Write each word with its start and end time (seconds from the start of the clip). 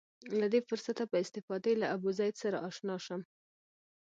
له 0.39 0.47
دې 0.53 0.59
فرصته 0.67 1.03
په 1.11 1.15
استفادې 1.23 1.73
له 1.81 1.87
ابوزید 1.95 2.33
سره 2.43 2.57
اشنا 2.69 2.95
شم. 3.05 3.21